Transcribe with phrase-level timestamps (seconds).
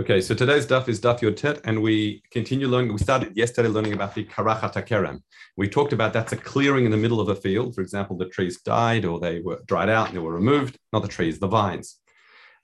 [0.00, 2.92] Okay, so today's daf is daf yotet, and we continue learning.
[2.92, 5.22] We started yesterday learning about the karachat kerem.
[5.56, 7.74] We talked about that's a clearing in the middle of a field.
[7.74, 10.78] For example, the trees died or they were dried out and they were removed.
[10.92, 11.96] Not the trees, the vines.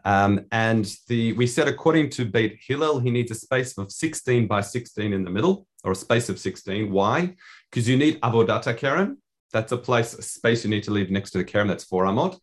[0.04, 4.46] Um, and the we said according to Beit Hillel, he needs a space of 16
[4.46, 6.92] by 16 in the middle, or a space of 16.
[6.92, 7.34] Why?
[7.68, 9.16] Because you need avodata kerem.
[9.52, 11.66] That's a place, a space you need to leave next to the kerem.
[11.66, 12.38] That's four amot.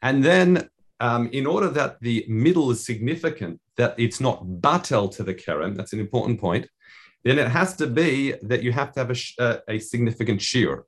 [0.00, 0.70] And then
[1.02, 5.76] um, in order that the middle is significant, that it's not batel to the kerem,
[5.76, 6.68] that's an important point,
[7.24, 10.82] then it has to be that you have to have a, uh, a significant shiur.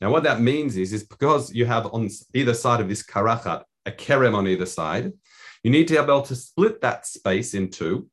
[0.00, 3.62] Now, what that means is, is because you have on either side of this karachat
[3.86, 5.12] a kerem on either side,
[5.62, 8.08] you need to be able to split that space in two,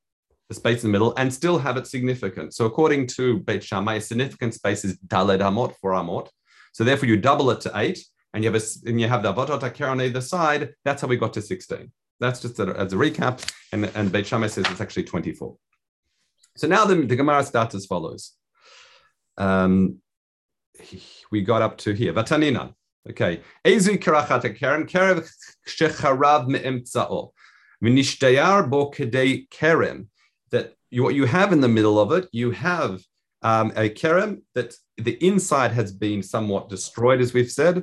[0.50, 2.54] the space in the middle, and still have it significant.
[2.54, 6.28] So, according to Beit Shammai, significant space is daled amot, for amot.
[6.74, 8.00] So, therefore, you double it to eight,
[8.38, 10.76] and you have a, and you have the avodat hakir on either side.
[10.86, 11.92] That's how we got to 16.
[12.20, 13.44] That's just a, as a recap.
[13.72, 15.58] And, and Beit Shammai says it's actually 24.
[16.56, 18.34] So now the, the Gemara starts as follows.
[19.40, 20.04] Um,
[21.32, 22.14] we got up to here.
[22.14, 22.76] Vatanina.
[23.10, 23.42] Okay.
[23.66, 25.28] Ezi karachat kerem kerev
[25.68, 27.32] shecharav me'emtza'o.
[27.84, 30.10] V'nishtayar bo kedei kerem.
[30.52, 33.02] That what you have in the middle of it, you have
[33.42, 37.82] um, a kerem that the inside has been somewhat destroyed, as we've said.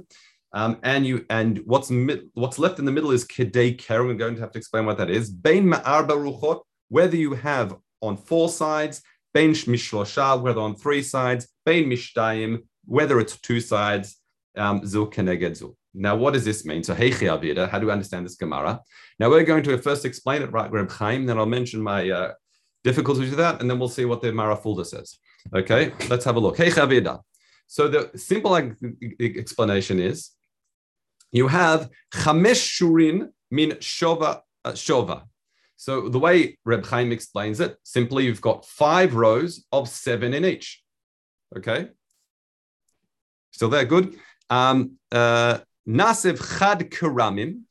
[0.55, 1.91] Um, and you and what's
[2.35, 4.07] what's left in the middle is kedei kerem.
[4.07, 5.29] We're going to have to explain what that is.
[5.29, 9.03] Bein ma'arba ruchot, whether you have on four sides,
[9.35, 14.17] bein mishlosha, whether on three sides, bein mishtayim, whether it's two sides,
[14.57, 16.85] um, zu keneged Now, what does this mean?
[16.85, 18.81] So, heichi avida, how do we understand this Gemara?
[19.19, 22.33] Now, we're going to first explain it right, Reb Chaim, then I'll mention my uh,
[22.85, 25.19] difficulties with that, and then we'll see what the Marafulda says.
[25.55, 26.57] Okay, let's have a look.
[26.57, 27.21] Heichi avida.
[27.67, 30.31] So, the simple explanation is
[31.35, 35.25] you have chamesh shurin min shova uh, shova.
[35.77, 40.45] So the way Reb Chaim explains it, simply you've got five rows of seven in
[40.45, 40.83] each.
[41.57, 41.89] Okay,
[43.51, 44.17] still there, good.
[44.49, 47.63] Um, uh, Nasev chad keramim.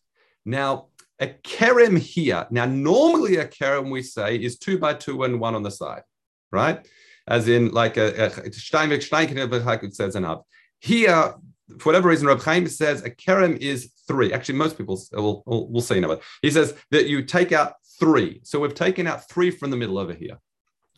[0.46, 0.88] Now
[1.20, 2.46] a kerem here.
[2.52, 6.04] Now normally a kerem we say is two by two and one on the side,
[6.52, 6.86] right?
[7.26, 10.42] As in like a, a Steinweg says enough.
[10.80, 11.34] Here
[11.80, 14.34] for whatever reason, Rab Chaim says a kerem is three.
[14.34, 18.42] Actually, most people will, will, will say no, he says that you take out three.
[18.44, 20.40] So we've taken out three from the middle over here.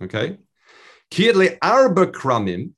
[0.02, 0.38] Okay.
[1.12, 2.72] Kiedle arba kramim,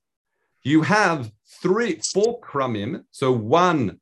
[0.64, 1.32] you have
[1.62, 3.04] three, four kramim.
[3.12, 4.00] So one,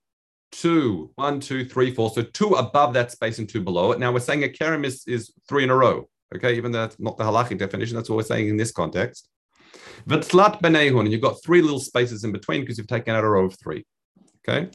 [0.52, 2.10] two, one, two, three, four.
[2.10, 4.00] So two above that space and two below it.
[4.00, 6.10] Now we're saying a kerem is, is three in a row.
[6.36, 9.30] Okay, even though that's not the halachic definition, that's what we're saying in this context.
[10.08, 13.30] V'tzlat benehun, and you've got three little spaces in between because you've taken out a
[13.30, 13.86] row of three.
[14.48, 14.70] Okay.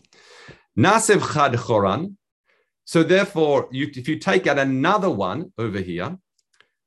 [0.78, 2.16] Nasev chad choran.
[2.84, 6.18] So therefore, you, if you take out another one over here,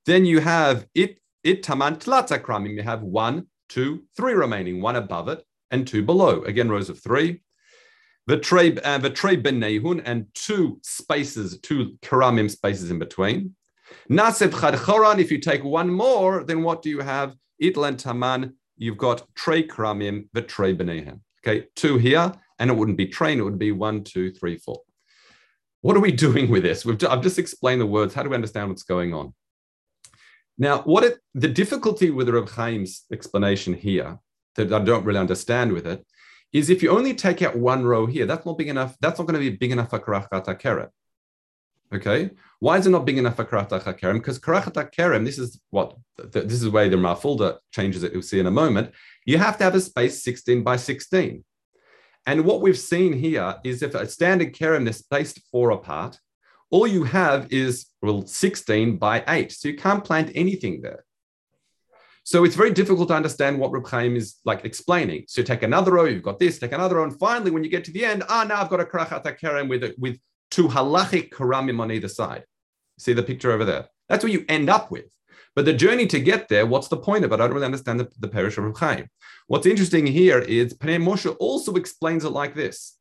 [0.05, 2.75] then you have it it taman tlata kramim.
[2.75, 6.43] You have one, two, three remaining, one above it and two below.
[6.43, 7.41] Again, rows of three.
[8.29, 13.55] V'trei uh, benehun and two spaces, two karamim spaces in between.
[14.09, 15.19] Nasev chad choran.
[15.19, 17.35] If you take one more, then what do you have?
[17.61, 21.21] Itlan Taman, you've got Trey Kramim, the Trey Benehem.
[21.45, 24.81] Okay, two here, and it wouldn't be train, it would be one, two, three, four.
[25.81, 26.85] What are we doing with this?
[26.85, 28.13] We've, I've just explained the words.
[28.13, 29.33] How do we understand what's going on?
[30.57, 34.19] Now, what it, the difficulty with Reb Chaim's explanation here
[34.55, 36.05] that I don't really understand with it
[36.51, 38.95] is if you only take out one row here, that's not big enough.
[39.01, 40.89] That's not going to be big enough for Karachata Kerem.
[41.93, 44.13] Okay, why is it not big enough for karachat kerem?
[44.13, 48.13] Because karachat kerem, this is what this is where the Marfulda changes it.
[48.13, 48.91] You'll see in a moment.
[49.25, 51.43] You have to have a space 16 by 16.
[52.25, 56.19] And what we've seen here is if a standard kerem is spaced four apart,
[56.71, 59.51] all you have is well 16 by 8.
[59.51, 61.05] So you can't plant anything there.
[62.23, 65.25] So it's very difficult to understand what Reb Chaim is like explaining.
[65.27, 67.83] So take another row, you've got this, take another row, and finally, when you get
[67.85, 70.17] to the end, ah, now I've got a karachat kerem with with
[70.53, 72.43] two halachic karamim on either side.
[72.99, 73.87] See the picture over there?
[74.07, 75.05] That's what you end up with.
[75.55, 77.35] But the journey to get there, what's the point of it?
[77.35, 79.07] I don't really understand the, the parish of Chaim.
[79.47, 82.97] What's interesting here is Pnei Moshe also explains it like this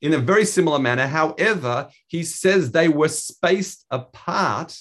[0.00, 1.06] in a very similar manner.
[1.06, 4.78] However, he says they were spaced apart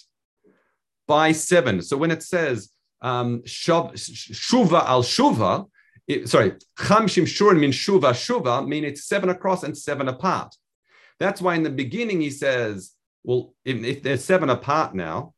[1.07, 1.81] by seven.
[1.81, 2.69] So when it says
[3.01, 5.67] um, shuva al shuva,
[6.07, 10.55] it, sorry, chamshim shurin min shuva shuva, mean it's seven across and seven apart.
[11.23, 12.91] That's why in the beginning he says,
[13.23, 15.33] well, if, if they're seven apart now,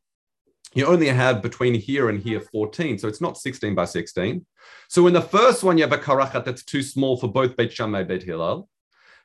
[0.73, 2.97] you only have between here and here 14.
[2.97, 4.43] So it's not 16 by 16.
[4.89, 7.71] So in the first one, you have a karachat that's too small for both Beit
[7.71, 8.67] Shammai and Beit Hillel.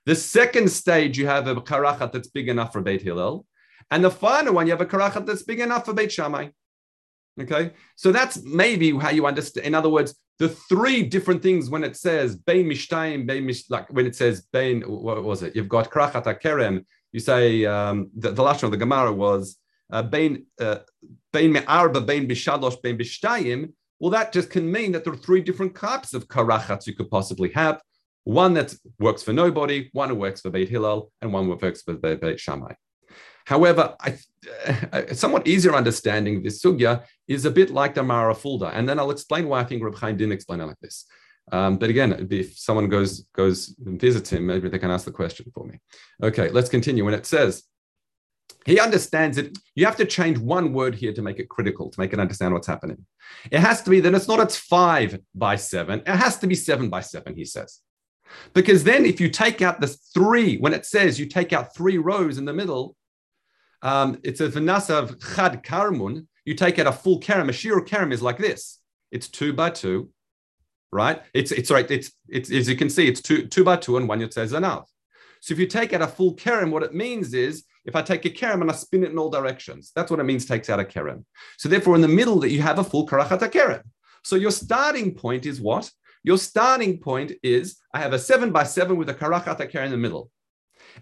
[0.04, 3.46] The second stage, you have a karachat that's big enough for Beit Hillel.
[3.90, 6.50] And the final one, you have a karachat that's big enough for Beit Shammai.
[7.40, 9.66] Okay, so that's maybe how you understand.
[9.66, 13.90] In other words, the three different things when it says bein mishtayim, bein mish, like
[13.92, 15.54] when it says bein, what was it?
[15.56, 16.84] You've got krachat kerem.
[17.12, 19.56] You say um, the, the last one of the Gemara was
[19.92, 20.78] uh, bein uh,
[21.32, 23.72] bein me'arba, bein bishalosh, bein bishtayim.
[23.98, 27.10] Well, that just can mean that there are three different types of karachats you could
[27.10, 27.80] possibly have.
[28.24, 31.82] One that works for nobody, one that works for Beit Hillel, and one that works
[31.82, 32.74] for Beit Shammai.
[33.50, 34.16] However, I,
[34.92, 38.88] a somewhat easier understanding of this sugya is a bit like the Mara Fulda, and
[38.88, 41.06] then I'll explain why I think Reb Chaim didn't explain it like this.
[41.50, 45.10] Um, but again, if someone goes goes and visits him, maybe they can ask the
[45.10, 45.80] question for me.
[46.22, 47.04] Okay, let's continue.
[47.04, 47.64] When it says
[48.66, 51.98] he understands it, you have to change one word here to make it critical, to
[51.98, 53.04] make it understand what's happening.
[53.50, 56.54] It has to be that it's not it's five by seven, it has to be
[56.54, 57.80] seven by seven, he says.
[58.54, 61.98] Because then if you take out the three, when it says you take out three
[61.98, 62.94] rows in the middle,
[63.82, 66.26] um, it's a vanasa of chad karmun.
[66.44, 67.48] You take out a full karam.
[67.48, 68.78] A shir karam is like this.
[69.10, 70.10] It's two by two,
[70.92, 71.22] right?
[71.34, 71.90] It's it's right.
[71.90, 74.90] It's it's as you can see, it's two two by two, and one says enough.
[75.40, 78.26] So if you take out a full karam, what it means is if I take
[78.26, 80.44] a karam and I spin it in all directions, that's what it means.
[80.44, 81.24] Takes out a karam.
[81.56, 83.82] So therefore, in the middle, that you have a full karachata karam.
[84.22, 85.90] So your starting point is what?
[86.22, 89.92] Your starting point is I have a seven by seven with a karachata karam in
[89.92, 90.30] the middle.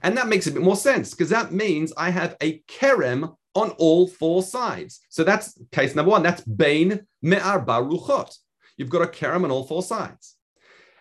[0.03, 3.71] And that makes a bit more sense because that means I have a kerem on
[3.73, 5.01] all four sides.
[5.09, 6.23] So that's case number one.
[6.23, 8.37] That's bain me'ar baruchot.
[8.77, 10.37] You've got a kerem on all four sides.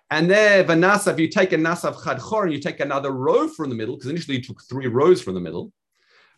[0.09, 3.69] And there, vanasa, if you take a nasav chadchor and you take another row from
[3.69, 5.73] the middle, because initially you took three rows from the middle,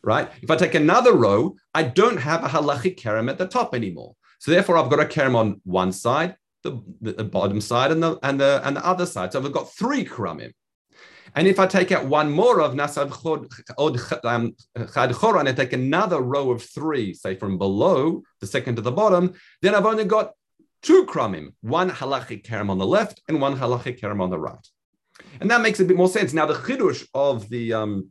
[0.04, 0.30] right?
[0.42, 4.16] If I take another row, I don't have a halachic kerem at the top anymore.
[4.40, 8.02] So therefore, I've got a kerem on one side, the, the, the, bottom side, and
[8.02, 9.34] the and the and the other side.
[9.34, 10.54] So I've got three keramim.
[11.36, 13.12] And if I take out one more of Chad
[14.24, 14.56] um,
[15.14, 19.34] Chor and take another row of three, say from below, the second to the bottom,
[19.62, 20.34] then I've only got
[20.82, 24.68] two kramim, one halachic kerem on the left and one halachic kerem on the right.
[25.42, 26.34] And that makes a bit more sense.
[26.34, 28.10] Now, the chidush of the um,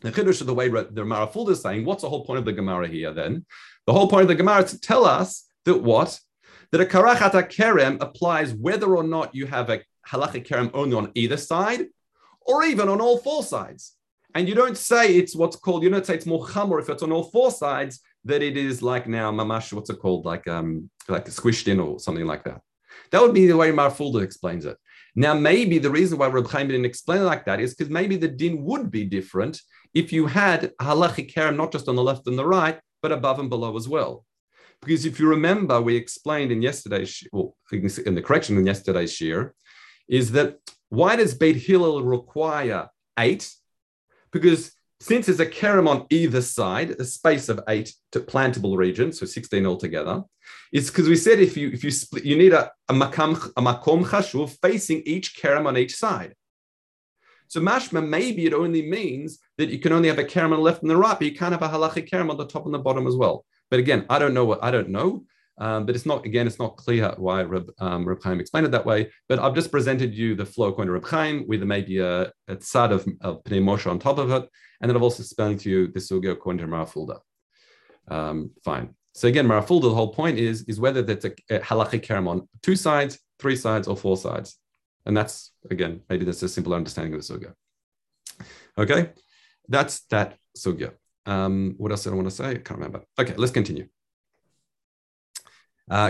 [0.00, 2.52] the chidush of the way the Marafulda is saying, what's the whole point of the
[2.52, 3.46] Gemara here then?
[3.86, 6.18] The whole point of the Gemara is to tell us that what?
[6.72, 11.12] That a karachata kerem applies whether or not you have a halachic kerem only on
[11.14, 11.86] either side
[12.46, 13.96] or even on all four sides.
[14.34, 17.02] And you don't say it's what's called, you don't say it's more chamor if it's
[17.02, 20.24] on all four sides, that it is like now mamash, what's it called?
[20.24, 22.60] Like um like squished in or something like that.
[23.10, 24.76] That would be the way Marfulda explains it.
[25.14, 28.16] Now, maybe the reason why Reb Chaim didn't explain it like that is because maybe
[28.16, 29.60] the din would be different
[29.92, 33.38] if you had halachic kerem not just on the left and the right, but above
[33.38, 34.24] and below as well.
[34.80, 39.50] Because if you remember, we explained in yesterday's, well, in the correction in yesterday's shiur,
[40.08, 40.56] is that
[40.92, 43.50] why does Beit Hillel require eight?
[44.30, 49.18] Because since there's a kerem on either side, a space of eight to plantable regions,
[49.18, 50.22] so 16 altogether,
[50.70, 53.62] it's because we said if you if you split, you need a, a makam a
[53.62, 56.34] makom chashuv facing each kerem on each side.
[57.48, 60.58] So mashma, maybe it only means that you can only have a kerem on the
[60.58, 62.74] left and the right, but you can't have a halachic kerem on the top and
[62.74, 63.46] the bottom as well.
[63.70, 65.24] But again, I don't know what I don't know.
[65.62, 68.72] Um, but it's not, again, it's not clear why Reb, um, Reb Chaim explained it
[68.72, 69.12] that way.
[69.28, 72.56] But I've just presented you the flow according to Reb Chaim with maybe a, a
[72.56, 74.44] tzad of, of Pnei Moshe on top of it.
[74.80, 77.20] And then I've also explained to you the sugya according to Marafulda.
[78.08, 78.96] Um, fine.
[79.14, 82.48] So again, Marafulda, the whole point is, is whether that's a, a halachic kerem on
[82.62, 84.58] two sides, three sides, or four sides.
[85.06, 87.52] And that's, again, maybe that's a simple understanding of the sugya.
[88.76, 89.10] Okay,
[89.68, 90.90] that's that sugya.
[91.24, 92.50] Um, what else did I want to say?
[92.50, 93.02] I can't remember.
[93.16, 93.86] Okay, let's continue.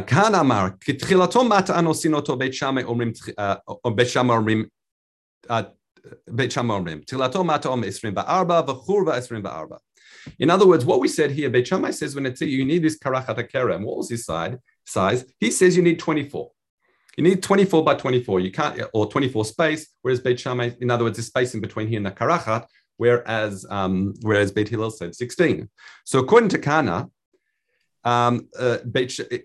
[0.08, 3.12] כאן אמר, כתחילתו מטען עושים אותו בית שמאי אומרים,
[3.86, 4.66] או בית שמאי אומרים,
[6.30, 9.78] בית שמאי אומרים, תחילתו מטעם 24 וחורבה 24.
[10.40, 12.98] In other words, what we said here, Beit Shammai says when it's you need this
[12.98, 13.84] karachat kerem.
[13.84, 15.26] What was his side size?
[15.40, 16.52] He says you need 24.
[17.18, 18.40] You need 24 by 24.
[18.42, 19.88] You can't, or 24 space.
[20.02, 22.66] Whereas Beit Shammai, in other words, the space in between here and the karachat.
[22.98, 25.70] Whereas, um, whereas Beit Hillel said 16.
[26.06, 27.10] So according to Kana,
[28.05, 28.79] um, uh,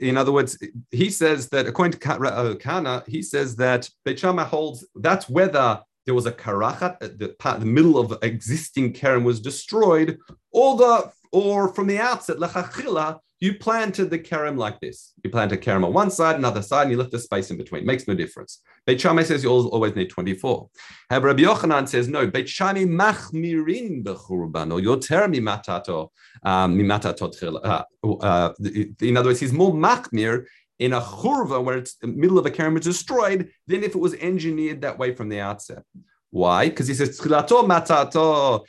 [0.02, 0.58] in other words,
[0.92, 5.82] he says that according to uh, Kana, he says that Beit Shammai holds that's whether
[6.06, 10.18] there was a karachat, the, part, the middle of existing kerem was destroyed,
[10.52, 15.14] or the or from the outset, lechachila, you planted the kerem like this.
[15.24, 17.58] You plant a kerem on one side, another side, and you left the space in
[17.58, 17.86] between.
[17.86, 18.62] Makes no difference.
[18.86, 20.70] Beit Shammai says you always need 24.
[21.10, 22.26] However, Rabbi Yochanan says no.
[22.28, 26.10] Beit Shammai machmirin bechurban or yoter mimatato
[26.44, 27.84] um, mimatato uh,
[28.24, 28.54] uh,
[29.02, 30.46] In other words, he's more machmir
[30.80, 34.00] in a churva where it's the middle of a kerem is destroyed than if it
[34.00, 35.84] was engineered that way from the outset.
[36.32, 36.70] Why?
[36.70, 38.66] Because he says tchilato matato.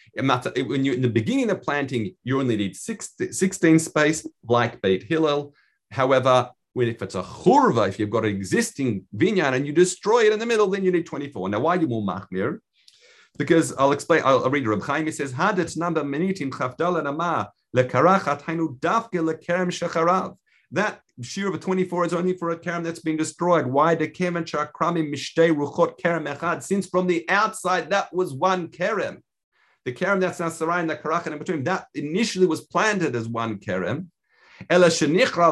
[0.68, 5.54] When you in the beginning of planting, you only need 16 space, like Beit Hillel.
[5.90, 10.26] However, when if it's a churva, if you've got an existing vinyan and you destroy
[10.26, 11.48] it in the middle, then you need 24.
[11.48, 12.58] Now, why do you more machmir?
[13.36, 15.06] Because I'll explain, I'll, read Reb Chaim.
[15.06, 20.36] He says, Hadet number menitim chavdal nama lekarachat hainu dafke lekerem shecharav.
[20.72, 23.66] That shiur of 24 is only for a kerem that's been destroyed.
[23.66, 26.62] Why the kerem chakramim mishtei ruchot kerem echad?
[26.62, 29.22] Since from the outside that was one kerem.
[29.84, 33.58] The kerem that's Nasarai and the karachat in between, that initially was planted as one
[33.58, 34.08] kerem.
[34.68, 34.90] Ela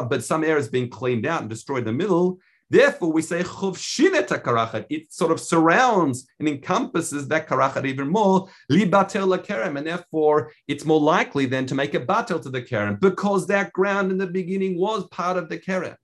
[0.09, 2.39] but some areas being cleaned out and destroyed in the middle.
[2.69, 4.85] Therefore, we say chuvshinet karachat.
[4.89, 8.49] It sort of surrounds and encompasses that karachat even more.
[8.71, 12.99] Libatel kerem, and therefore it's more likely then to make a batel to the kerem
[12.99, 15.95] because that ground in the beginning was part of the kerem.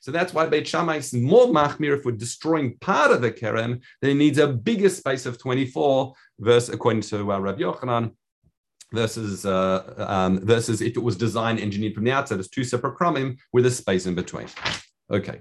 [0.00, 4.10] So that's why Beit Shammai is more machmir we're destroying part of the kerem, then
[4.10, 8.10] it needs a bigger space of 24, verse according to uh, Rabbi Yochanan,
[8.92, 12.98] versus uh, um, versus if it was designed engineered from the outside as two separate
[12.98, 14.48] krumim with a space in between.
[15.10, 15.40] Okay.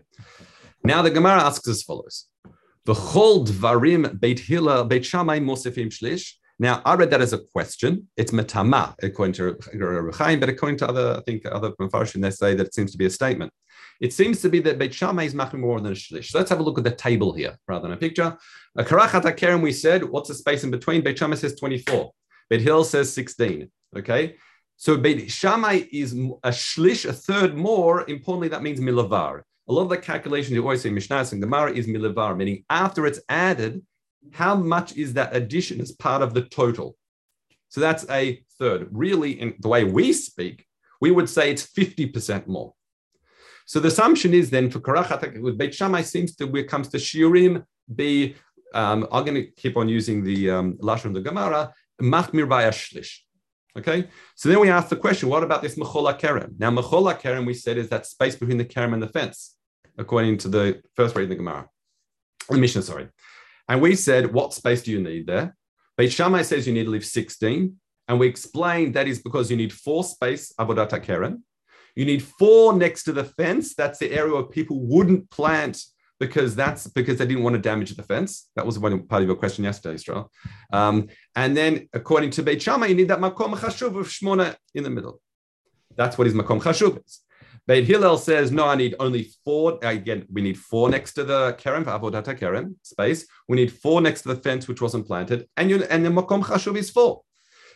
[0.84, 2.28] Now the Gemara asks as follows:
[2.86, 6.34] The whole dvarim Beit Hillel Beit Shammai Mosefim Shlish.
[6.58, 8.08] Now I read that as a question.
[8.18, 12.32] It's metama according to Reb Chaim, but according to other I think other Mepharshim, they
[12.32, 13.52] say that it seems to be a statement.
[14.00, 16.32] It seems to be that Beit Shammai is machmir more than a shlish.
[16.32, 18.36] So let's have a look at the table here rather than a picture.
[18.76, 20.04] A karachat akerem we said.
[20.04, 21.04] What's the space in between?
[21.04, 22.12] Beit Shammai says twenty four.
[22.50, 23.72] Beit Hillel says 16.
[23.98, 24.36] Okay.
[24.76, 28.10] So Beit Shammai is a shlish, a third more.
[28.10, 29.44] Importantly, that means milavar.
[29.72, 33.06] A lot of the calculations you always say Mishnah and Gemara is milavar, meaning after
[33.06, 33.82] it's added,
[34.34, 36.98] how much is that addition as part of the total?
[37.70, 38.90] So that's a third.
[38.92, 40.66] Really, in the way we speak,
[41.00, 42.74] we would say it's 50% more.
[43.66, 46.90] So the assumption is then for Karachat with Beit Shammai seems to, when it comes
[46.90, 47.64] to Shiurim,
[47.96, 48.36] be,
[48.74, 53.20] um, I'm going to keep on using the um, Lashon of the Gemara, machmir shlish.
[53.78, 56.60] Okay, so then we ask the question: What about this mechola kerem?
[56.60, 59.56] Now, mechola kerem we said is that space between the kerem and the fence,
[59.98, 61.70] according to the first reading of the Gemara,
[62.50, 63.10] the Mishnah, sorry.
[63.68, 65.56] And we said, what space do you need there?
[65.98, 67.76] Beit Shammai says you need to leave 16,
[68.08, 71.42] and we explained that is because you need four space avodat kerem.
[71.96, 73.76] You need four next to the fence.
[73.76, 75.82] That's the area where people wouldn't plant
[76.20, 78.50] because that's because they didn't want to damage the fence.
[78.56, 80.32] That was one part of your question yesterday, Israel.
[80.72, 84.84] Um, and then, according to Beit Shammai, you need that makom chashuv of shmona in
[84.84, 85.20] the middle.
[85.96, 87.22] That's what his makom chashuv is.
[87.68, 89.78] Beit Hillel says, no, I need only four.
[89.84, 93.28] Again, we need four next to the kerem, avodata kerem, space.
[93.48, 95.48] We need four next to the fence, which wasn't planted.
[95.56, 97.22] And, you, and the makom chashuv is four.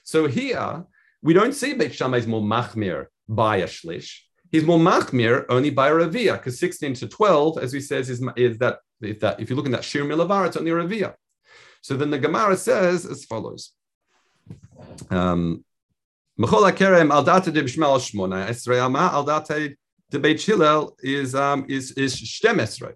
[0.04, 0.86] So here,
[1.22, 4.22] we don't see Beit Shammai's more machmir by a shlish.
[4.51, 8.24] He's more machmir only by a ravia, because 16 to 12, as we says, is,
[8.36, 11.13] is that if that if you look in that shiur milavar, it's only a ravia.
[11.82, 13.72] So then the Gemara says as follows.
[15.10, 15.63] Um,
[16.39, 19.70] Mechol kerem al data de b'shmel shmona esrei ama al data
[20.10, 22.94] de Beit Hillel is um is is shtem esrei.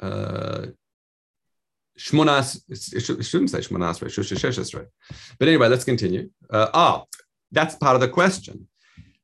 [0.00, 0.66] Uh,
[1.98, 4.86] Shmonas, it shouldn't say Shmonas, it should say
[5.38, 6.28] But anyway, let's continue.
[6.50, 7.04] Uh, ah,
[7.50, 8.68] that's part of the question.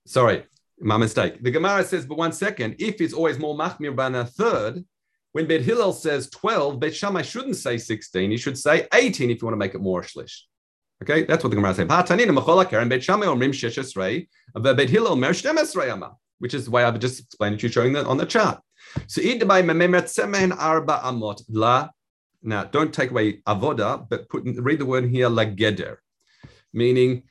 [0.07, 0.45] Sorry,
[0.81, 1.43] my mistake.
[1.43, 4.85] The Gemara says, but one second, if it's always more machmir than a third,
[5.33, 8.31] when Bet Hillel says 12, Bet Shammai shouldn't say 16.
[8.31, 10.43] He should say 18 if you want to make it more shlish.
[11.03, 11.89] Okay, that's what the Gemara says.
[16.39, 18.61] Which is why I've just explained to you, showing that on the chart.
[19.09, 21.89] So arba amot la.
[22.45, 25.97] Now, don't take away avoda, but put read the word here lageder,
[26.73, 27.25] meaning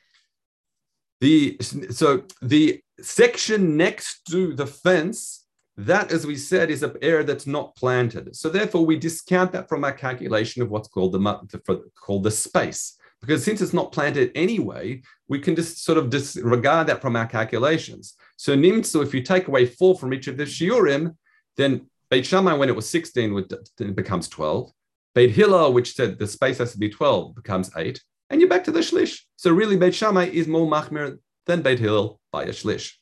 [1.20, 7.24] the so the section next to the fence, that, as we said, is an area
[7.24, 8.34] that's not planted.
[8.36, 12.98] So therefore, we discount that from our calculation of what's called the called the space.
[13.22, 17.26] Because since it's not planted anyway, we can just sort of disregard that from our
[17.26, 18.14] calculations.
[18.36, 21.16] So nimtzu, if you take away four from each of the shiurim,
[21.56, 23.46] then Beit Shammai, when it was 16,
[23.78, 24.70] it becomes 12.
[25.14, 27.98] Beit Hillel, which said the space has to be 12, becomes 8
[28.32, 29.20] and you're back to the shlish.
[29.36, 32.92] So really, Beit Shammai is more machmir than Beit Hillel by a shlish.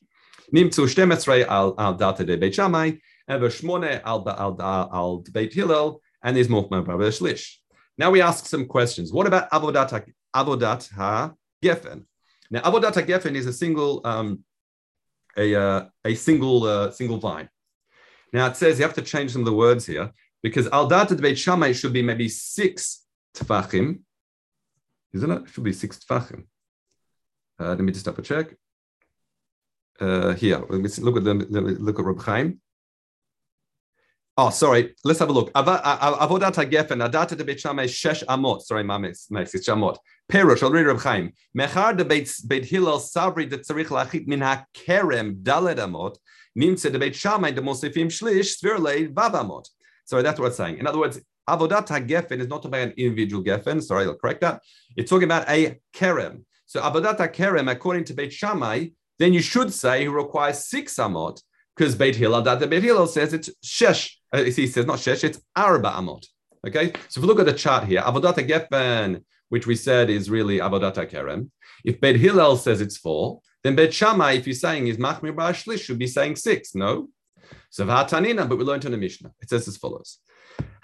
[0.53, 2.91] Nimtzu shtemesrei al al data de Beit Shammai,
[3.29, 7.60] ever shmone al al al Beit Hillel, and is more by a shlish.
[7.97, 9.11] Now we ask some questions.
[9.13, 11.33] What about avodat avodat ha
[11.63, 12.05] gefen?
[12.49, 14.43] Now avodat ha gefen is a single um,
[15.37, 17.49] a uh, a single uh, single vine.
[18.33, 21.15] Now it says you have to change some of the words here because al data
[21.15, 23.05] de Beit Shammai should be maybe six
[23.35, 23.99] tefachim
[25.13, 25.49] isn't it?
[25.49, 26.45] Should be six tfachim.
[27.59, 28.55] Uh, let me just double check.
[29.99, 32.60] Uh, here, let me look at the look at Reb Chaim.
[34.37, 34.95] Oh, sorry.
[35.03, 35.51] Let's have a look.
[35.53, 38.61] Avodat hagefen adata de Beit shesh amot.
[38.61, 39.97] Sorry, mames, mames, it's amot.
[40.31, 41.33] Perush, I'll read Reb Chaim.
[41.55, 46.15] Mechar de Beit Hillel savri de tzarich lachit min hakerem daled amot.
[46.57, 49.67] Nimtze de Beit Shammai de mosifim shlish svirle vav amot.
[50.05, 50.77] Sorry, that's what it's saying.
[50.77, 51.19] In other words,
[51.49, 53.83] avodat hagefen is not about an individual gefen.
[53.83, 54.61] Sorry, I'll correct that.
[54.95, 56.45] It's talking about a kerem.
[56.67, 58.87] So avodat kerem, according to Beit Shammai,
[59.19, 61.43] then you should say he requires six amot
[61.75, 64.15] because Beit Hillel, that Beit Hillel says it's shesh.
[64.33, 66.25] Uh, he says not shesh, it's arba amot.
[66.65, 70.29] Okay, so if we look at the chart here, avodat gefen, which we said is
[70.29, 71.49] really avodat kerem.
[71.83, 75.81] If Beit Hillel says it's four, then Beit Shammai, if you're saying is machmir ba'ashlish,
[75.83, 76.75] should be saying six.
[76.75, 77.09] No.
[77.69, 79.31] So v'hatanina, but we learned in the Mishnah.
[79.41, 80.19] It says as follows.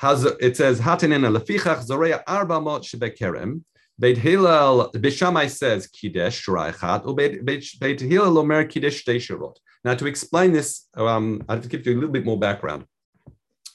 [0.01, 3.62] It says hatanina lefichach zoreya arba amot shebekerem.
[4.00, 9.04] Beit Hillel, Beit Shammai says Kidesh Shuraichat, or Beit Hillel Omer Kidesh.
[9.84, 12.86] Now, to explain this, um, I have to give you a little bit more background.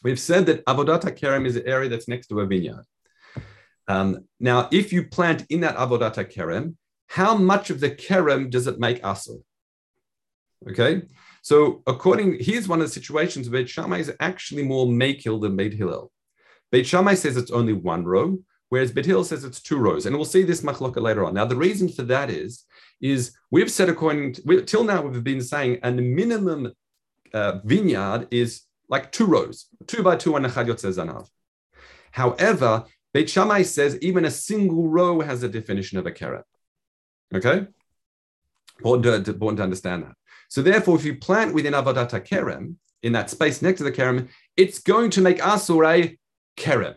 [0.03, 2.85] We've said that Avodat Kerem is an area that's next to a vineyard.
[3.89, 6.77] Um, now, if you plant in that Avodat Kerem,
[7.09, 9.43] how much of the Kerem does it make asur?
[10.69, 11.03] Okay,
[11.43, 15.75] so according, here's one of the situations where Shammai is actually more makil than Beit
[15.75, 16.13] Hillel.
[16.71, 20.07] Beit Shammai says it's only one row, whereas Beit Hillel says it's two rows.
[20.07, 21.35] And we'll see this machloka later on.
[21.35, 22.65] Now, the reason for that is,
[23.01, 26.73] is we've said according to, till now we've been saying, the minimum
[27.35, 28.63] uh, vineyard is
[28.93, 31.27] like two rows, two by two on a zanav.
[32.13, 32.85] However,
[33.15, 36.43] Beit Shammai says even a single row has a definition of a kerem.
[37.35, 37.67] Okay?
[38.79, 40.15] Important to, important to understand that.
[40.49, 44.29] So therefore, if you plant within Avodat Kerem, in that space next to the Kerem,
[44.57, 46.19] it's going to make Asur a
[46.57, 46.97] Kerem.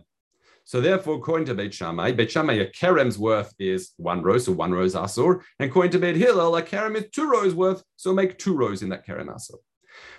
[0.65, 4.51] So therefore, according to Beit Shammai, Beit Shammai, a kerem's worth is one row, so
[4.51, 5.41] one row is asur.
[5.59, 8.81] And according to Beit Hillel, a kerem is two rows worth, so make two rows
[8.81, 9.59] in that kerem asur.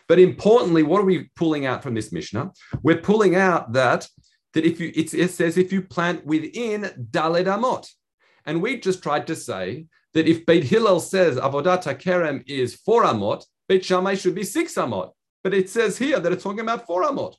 [0.09, 2.53] But importantly, what are we pulling out from this Mishnah?
[2.83, 4.09] We're pulling out that
[4.55, 7.91] that if you it, says if you plant within daled amot,
[8.47, 13.05] and we just tried to say that if Beit Hillel says avodat kerem is four
[13.05, 15.11] amot, Beit Shammai should be six amot.
[15.45, 17.35] But it says here that it's talking about four amot.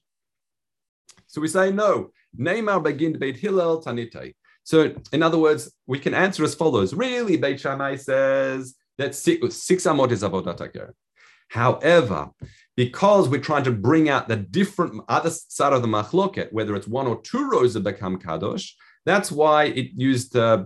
[1.27, 2.11] So we say no.
[2.37, 4.33] Neymar begin Beit Hillel Tanitai.
[4.63, 6.93] So, in other words, we can answer as follows.
[6.93, 10.57] Really, Beit Shammai says that six, six amot is avodat
[11.49, 12.29] However,
[12.75, 16.87] because we're trying to bring out the different other side of the machloket, whether it's
[16.87, 18.71] one or two rows that become kadosh,
[19.05, 20.65] that's why it used uh,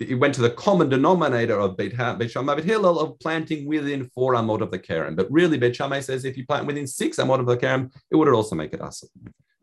[0.00, 4.10] it went to the common denominator of Beit, ha- Beit Shammai Hillel of planting within
[4.10, 5.14] four amot of the kerem.
[5.14, 8.16] But really, Beit Shammai says if you plant within six amot of the kerem, it
[8.16, 9.06] would also make it asa.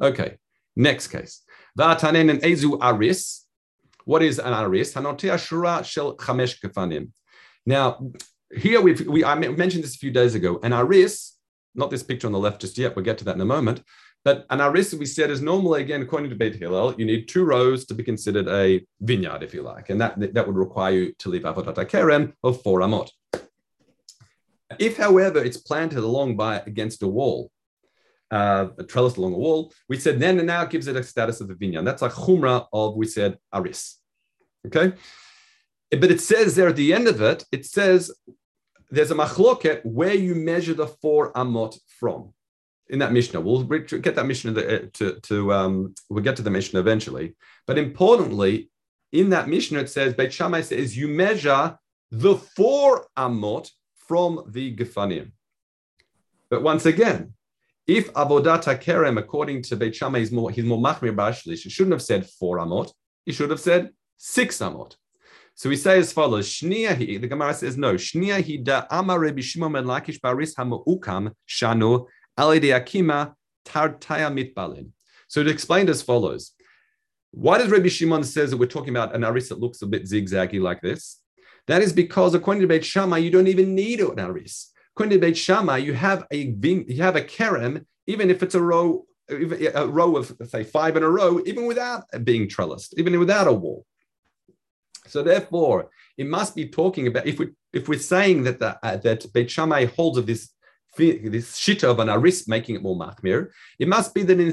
[0.01, 0.37] Okay,
[0.75, 1.41] Next case.
[1.77, 3.45] Va'atanen ezu aris.
[4.05, 4.93] What is an aris?
[4.93, 7.09] Hanotea shura shel chamesh kefanim.
[7.65, 8.11] Now,
[8.55, 10.59] here we've, we I mentioned this a few days ago.
[10.63, 11.37] An aris,
[11.75, 12.95] not this picture on the left just yet.
[12.95, 13.83] We'll get to that in a moment.
[14.25, 17.43] But an aris, we said, is normally again according to Beit Hillel, you need two
[17.43, 21.13] rows to be considered a vineyard, if you like, and that that would require you
[21.19, 23.09] to leave avodat kerem of four amot.
[24.79, 27.51] If, however, it's planted along by against a wall,
[28.31, 31.41] uh, a trellis along a wall, we said then and now gives it a status
[31.41, 31.83] of a vineyard.
[31.83, 33.99] That's like chumrah of, we said, aris.
[34.67, 34.93] Okay?
[35.91, 38.11] But it says there at the end of it, it says
[38.93, 42.31] there's a machloket where you measure the four amot from
[42.89, 43.41] in that Mishnah.
[43.41, 47.33] We'll get that Mishnah uh, to, to um, we'll get to the Mishnah eventually.
[47.65, 48.69] But importantly,
[49.11, 51.75] in that Mishnah, it says, Beit Shammai says, you measure
[52.11, 55.31] the four amot from the Gefanim.
[56.51, 57.33] But once again,
[57.87, 61.93] if avodat kerem, according to Beit Shammai, is more he's more machmir bashlish, he shouldn't
[61.93, 62.91] have said four amot.
[63.25, 64.97] He should have said six amot.
[65.55, 67.21] So we say as follows: Shniyahi.
[67.21, 67.93] The Gemara says no.
[67.93, 73.33] Shniyahi da amar Rabbi Shimon ben Lakish baris hamuukam shanu alide akima
[73.65, 74.89] tartaya mitbalin.
[75.27, 76.53] So it explained as follows:
[77.31, 80.03] Why does Rabbi Shimon says that we're talking about an aris that looks a bit
[80.03, 81.19] zigzaggy like this?
[81.67, 84.71] That is because according to Beit Shammai, you don't even need an aris.
[84.95, 88.61] According to Beit Shammai, you have a you have a kerem, even if it's a
[88.61, 93.47] row, a row of say five in a row, even without being trellised, even without
[93.47, 93.85] a wall.
[95.07, 98.97] So therefore, it must be talking about if we if we're saying that the, uh,
[98.97, 99.51] that Beit
[99.95, 100.49] holds of this
[100.95, 104.49] this shita of an aris making it more machmir, it must be that in,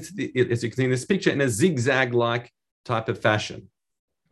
[0.51, 2.51] as you can see in this picture in a zigzag like
[2.85, 3.69] type of fashion.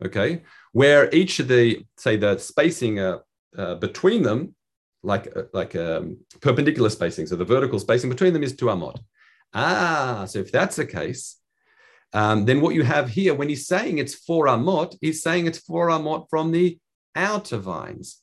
[0.03, 3.19] Okay, where each of the say the spacing uh,
[3.57, 4.55] uh, between them
[5.03, 7.27] like uh, like um, perpendicular spacing.
[7.27, 8.99] So the vertical spacing between them is two amot.
[9.53, 11.38] Ah, so if that's the case,
[12.13, 15.59] um, then what you have here, when he's saying it's four amot, he's saying it's
[15.59, 16.79] four amot from the
[17.15, 18.21] outer vines.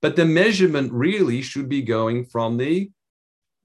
[0.00, 2.90] But the measurement really should be going from the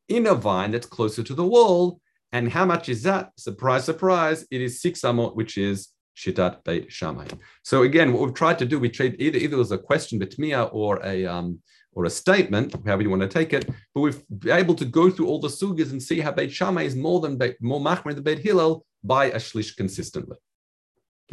[0.07, 1.99] inner vine that's closer to the wall.
[2.31, 3.31] And how much is that?
[3.37, 7.27] Surprise, surprise, it is six amot, which is Shitat Beit Shammai.
[7.63, 10.69] So again, what we've tried to do, we tried either either was a question betmia
[10.71, 11.59] or a um,
[11.95, 15.09] or a statement, however you want to take it, but we've been able to go
[15.09, 18.15] through all the sugas and see how Beit Shammai is more than Beit, more machmir
[18.15, 20.37] than Beit Hillel by a shlish consistently.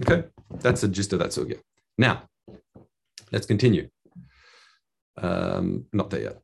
[0.01, 0.25] Okay,
[0.61, 1.59] that's the gist of that sugya.
[1.99, 2.23] Now,
[3.33, 3.89] let's continue.
[5.17, 6.39] Um, not there yet.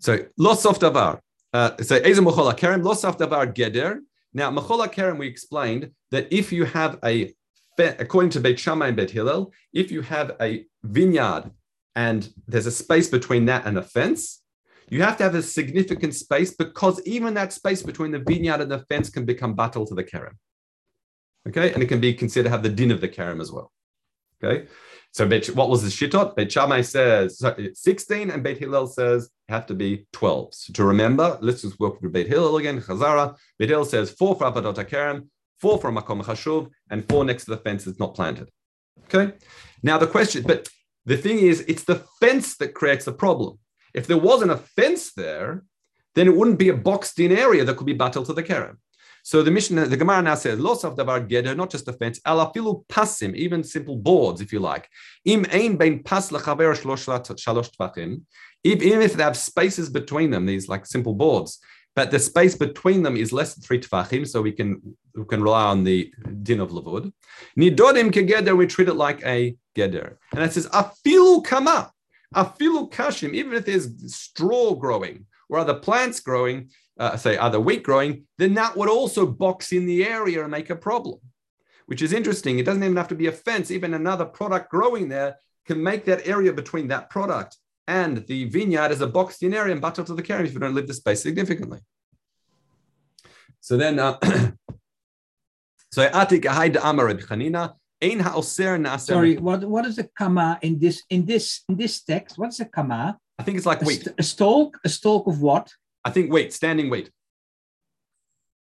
[0.00, 1.20] So, los of davar.
[1.52, 4.00] Uh, so, eza mochola kerem, los of davar geder.
[4.32, 7.34] Now, mochola kerem, we explained that if you have a,
[7.78, 11.50] according to Beit Shammai and Beit Hillel, if you have a vineyard
[11.98, 14.44] and there's a space between that and a fence,
[14.88, 18.70] you have to have a significant space because even that space between the vineyard and
[18.70, 20.36] the fence can become batel to the kerem.
[21.48, 23.72] Okay, and it can be considered have the din of the kerem as well.
[24.36, 24.68] Okay,
[25.10, 26.36] so what was the shittot?
[26.36, 27.42] Beit Shammai says
[27.74, 30.54] 16 and Beit Hillel says have to be 12.
[30.54, 32.80] So to remember, let's just work with Beit Hillel again.
[32.80, 33.36] Chazara.
[33.58, 35.26] Beit Hillel says four for Avodot HaKerem,
[35.60, 38.48] four for Makom Chashuv, and four next to the fence that's not planted.
[39.06, 39.34] Okay.
[39.82, 40.68] Now the question, but
[41.06, 43.58] the thing is, it's the fence that creates the problem.
[43.94, 45.64] If there wasn't a fence there,
[46.14, 48.76] then it wouldn't be a boxed in area that could be battled to the Kerem.
[49.22, 52.18] So the mission, the Gemara now says, "Loss of davar geder, not just a fence,
[52.20, 54.88] alafilu pasim, even simple boards, if you like.
[55.24, 58.22] Im ein bein pas shalosh tvachim.
[58.64, 61.58] Even if they have spaces between them, these like simple boards,
[61.98, 64.70] but the space between them is less than three tvachim, so we can
[65.16, 65.98] we can rely on the
[66.44, 67.12] din of lavud.
[67.58, 71.90] Nidodim kegeder, we treat it like a geder, and it says afilu kama,
[72.32, 77.82] afilu kashim, even if there's straw growing or other plants growing uh, say other wheat
[77.82, 81.18] growing, then that would also box in the area and make a problem,
[81.86, 82.60] which is interesting.
[82.60, 83.72] It doesn't even have to be a fence.
[83.72, 85.34] Even another product growing there
[85.66, 87.56] can make that area between that product
[87.88, 90.60] and the vineyard is a boxed in area and battle to the carriage if you
[90.60, 91.80] don't live the space significantly.
[93.60, 94.18] So then, uh,
[95.90, 97.74] so Atik Ahai Amar Chanina.
[99.00, 102.38] Sorry, what, what is the kama in this in this in this text?
[102.38, 103.18] What's the kama?
[103.38, 104.02] I think it's like wheat.
[104.02, 105.72] A, st- a stalk, a stalk of what?
[106.04, 107.10] I think weight, standing weight.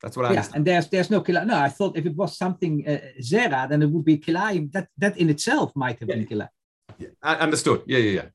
[0.01, 0.29] That's what I.
[0.29, 0.57] Yeah, understand.
[0.57, 1.45] and there's there's no kila.
[1.47, 4.71] No, I thought if it was something uh, zera, then it would be kilayim.
[4.71, 6.15] That that in itself might have yeah.
[6.15, 6.49] been kila.
[6.99, 7.83] Yeah, I understood.
[7.87, 8.29] Yeah, yeah, yeah.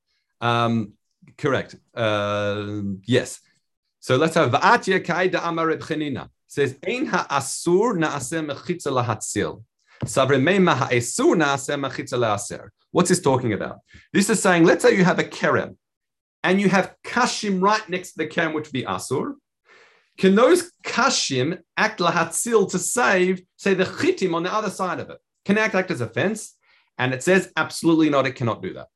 [0.44, 0.94] Um,
[1.38, 1.76] correct.
[1.96, 3.40] Uh, yes.
[4.02, 9.62] So let's have va'atya kaida amar Chanina says ein ha'asur na'aseh mechitza lahatzil.
[12.92, 13.80] What's this talking about?
[14.12, 15.78] This is saying, let's say you have a kerem
[16.44, 19.36] and you have kashim right next to the kerem, which would be asur,
[20.18, 25.10] can those kashim act lahatzil to save, say, the chitim on the other side of
[25.10, 25.20] it?
[25.46, 26.56] Can act, act as a fence?
[26.98, 28.90] And it says absolutely not, it cannot do that.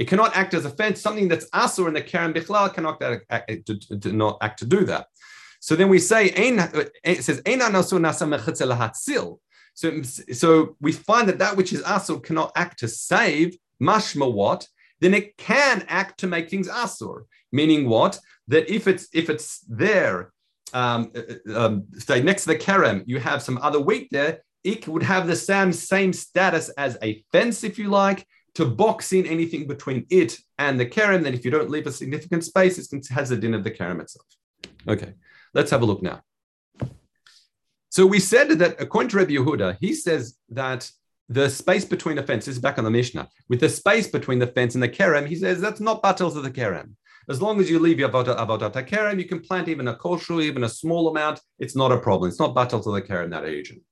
[0.00, 1.00] It cannot act as a fence.
[1.00, 4.66] Something that's asur in the kerem bichlal cannot act, act, to, to, not act to
[4.66, 5.06] do that.
[5.60, 6.32] So then we say,
[7.04, 7.42] it says,
[9.74, 13.56] so, so we find that that which is asur cannot act to save.
[13.80, 14.66] Mashma what?
[15.00, 17.24] then it can act to make things asur.
[17.52, 18.18] Meaning what?
[18.48, 20.32] That if it's if it's there,
[20.72, 24.42] um, uh, uh, um, say next to the kerem, you have some other wheat there.
[24.62, 29.12] It would have the same same status as a fence, if you like, to box
[29.12, 31.22] in anything between it and the kerem.
[31.22, 34.00] Then, if you don't leave a significant space, it has the din of the kerem
[34.00, 34.26] itself.
[34.88, 35.14] Okay,
[35.54, 36.22] let's have a look now.
[37.90, 40.90] So we said that according to Rabbi Yehuda, he says that
[41.28, 44.46] the space between the fence, is back on the Mishnah, with the space between the
[44.46, 46.94] fence and the kerem, he says that's not battles of the kerem.
[47.28, 50.64] As long as you leave your avodat kerem, you can plant even a kosher, even
[50.64, 51.40] a small amount.
[51.58, 52.28] It's not a problem.
[52.28, 53.82] It's not battles to the kerem that region.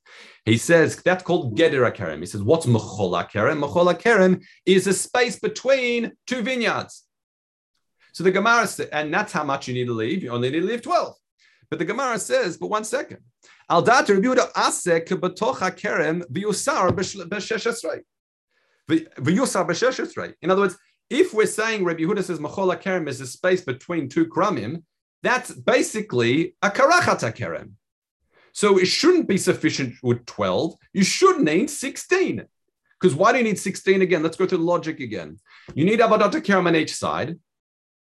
[0.45, 2.21] He says that's called gedera kerem.
[2.21, 3.62] He says what's mechola kerem?
[3.62, 7.05] Mechola kerem is a space between two vineyards.
[8.12, 10.23] So the Gemara says, and that's how much you need to leave.
[10.23, 11.14] You only need to leave 12.
[11.71, 13.19] But the Gemara says, but one second.
[13.71, 18.01] Al dat Rabbi Yehuda asek b'tocha kerem v'yusar b'sheshesrei.
[18.88, 20.35] V'yusar b'sheshesrei.
[20.41, 20.79] In other words,
[21.11, 24.83] if we're saying Rabbi Yehuda says machola kerem is a space between two kramim,
[25.23, 27.73] that's basically a karachata kerem.
[28.53, 30.75] So it shouldn't be sufficient with 12.
[30.92, 32.44] You should need 16.
[33.01, 34.23] Because why do you need 16 again?
[34.23, 35.38] Let's go to the logic again.
[35.75, 37.38] You need Abadata Kerem on each side,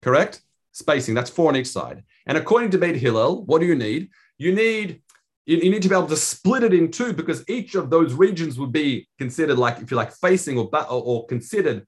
[0.01, 0.41] correct?
[0.71, 2.03] Spacing, that's four on each side.
[2.25, 4.09] And according to Beit Hillel, what do you need?
[4.37, 5.01] You need
[5.45, 8.13] you, you, need to be able to split it in two because each of those
[8.13, 11.85] regions would be considered like, if you like, facing or, or, or considered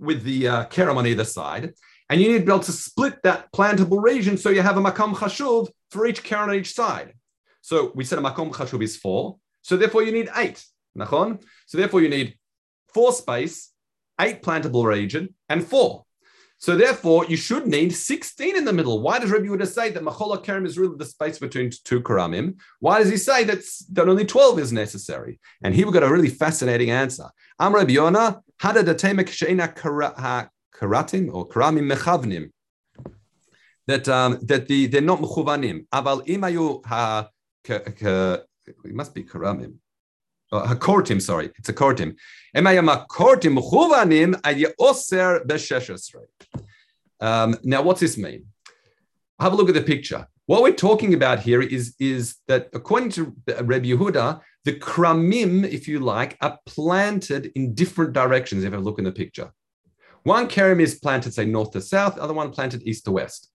[0.00, 1.74] with the uh, kerem on either side.
[2.08, 4.80] And you need to be able to split that plantable region so you have a
[4.80, 7.14] makam chashuv for each kerem on each side.
[7.60, 9.36] So we said a makom chashuv is four.
[9.62, 10.64] So therefore you need eight.
[10.98, 11.42] Nachon?
[11.66, 12.36] So therefore you need
[12.92, 13.70] four space,
[14.20, 16.04] eight plantable region, and four.
[16.60, 19.00] So therefore, you should need 16 in the middle.
[19.00, 22.60] Why does Rabbi Yehuda say that Machola Kerem is really the space between two Karamim?
[22.80, 23.60] Why does he say that,
[23.92, 25.40] that only 12 is necessary?
[25.64, 27.24] And here we've got a really fascinating answer.
[27.58, 28.84] Am Rabbi Yonah, Hada
[30.74, 32.50] Karatim or Karamim Mechavnim.
[33.86, 35.86] That, um, that the, they're not Mechuvanim.
[35.88, 37.30] Aval Imayu Ha,
[37.64, 38.44] it
[38.84, 39.76] must be Karamim
[40.52, 42.16] hakortim, sorry, it's a kortim.
[47.20, 48.46] Um, now, what's this mean?
[49.38, 50.26] Have a look at the picture.
[50.46, 55.86] What we're talking about here is, is that according to Reb Yehuda, the kramim, if
[55.86, 58.64] you like, are planted in different directions.
[58.64, 59.52] If I look in the picture,
[60.24, 63.50] one karam is planted, say, north to south, other one planted east to west.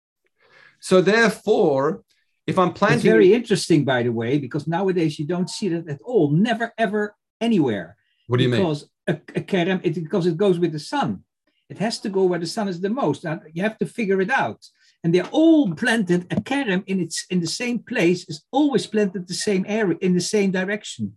[0.80, 2.02] So therefore,
[2.46, 5.88] if I'm planting, it's very interesting, by the way, because nowadays you don't see that
[5.88, 6.30] at all.
[6.30, 7.96] Never, ever, anywhere.
[8.26, 9.20] What do you because mean?
[9.34, 11.22] A, a kerem, it, because it goes with the sun.
[11.68, 13.24] It has to go where the sun is the most.
[13.24, 14.62] Now, you have to figure it out.
[15.04, 16.26] And they're all planted.
[16.30, 20.14] A kerem in its in the same place is always planted the same area in
[20.14, 21.14] the same direction.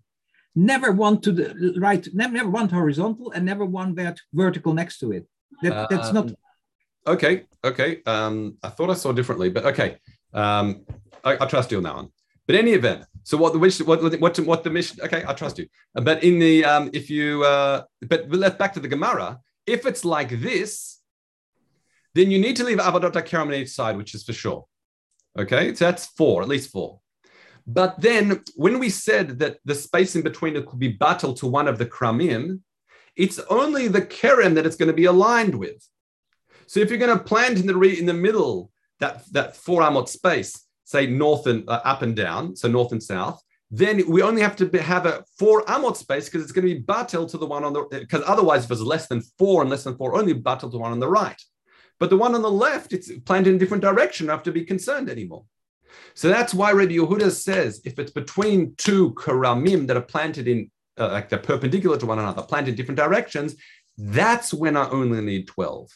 [0.56, 5.00] Never one to the right, never, never one horizontal, and never one that vertical next
[5.00, 5.28] to it.
[5.62, 6.28] That, that's not.
[6.30, 6.36] Um,
[7.08, 8.02] okay, okay.
[8.06, 9.98] Um, I thought I saw differently, but okay.
[10.34, 10.86] Um,
[11.26, 12.10] I, I, trust you on that one.
[12.48, 15.00] But any event, so what the wish, what what what the mission?
[15.02, 15.68] Okay, I trust you.
[15.94, 19.40] But in the um, if you uh, but let's back to the Gemara.
[19.66, 21.00] If it's like this,
[22.14, 24.66] then you need to leave Avodat Karam on each side, which is for sure.
[25.38, 27.02] Okay, so that's four, at least four.
[27.68, 31.48] But then when we said that the space in between it could be battled to
[31.48, 32.62] one of the Kramim,
[33.16, 35.84] it's only the Kerem that it's going to be aligned with.
[36.68, 39.82] So if you're going to plant in the re- in the middle that that four
[39.82, 44.22] amot space, say north and uh, up and down, so north and south, then we
[44.22, 47.30] only have to be, have a four amot space because it's going to be batel
[47.30, 49.98] to the one on the because otherwise if it's less than four and less than
[49.98, 51.42] four, only batel to one on the right.
[52.00, 54.28] But the one on the left, it's planted in a different direction.
[54.28, 55.46] Don't have to be concerned anymore.
[56.14, 60.70] So that's why Rabbi Yehuda says if it's between two karamim that are planted in
[60.98, 63.56] uh, like they're perpendicular to one another, planted in different directions,
[63.98, 65.90] that's when I only need 12.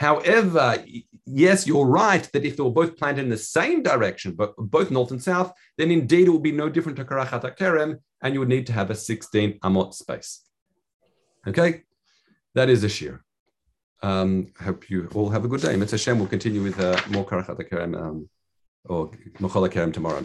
[0.00, 0.82] However,
[1.26, 4.90] yes, you're right that if they were both planted in the same direction, but both
[4.90, 8.40] north and south, then indeed it would be no different to Karachat Kerem, and you
[8.40, 10.40] would need to have a 16 amot space.
[11.46, 11.82] Okay,
[12.54, 13.20] that is a shiur.
[14.02, 15.76] Um, I hope you all have a good day.
[15.76, 18.30] Mitzvah Hashem will continue with uh, more Karachat Kerem um,
[18.86, 20.24] or Mochol Kerem tomorrow.